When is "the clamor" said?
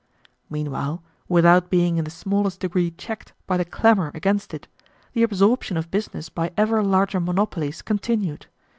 3.55-4.09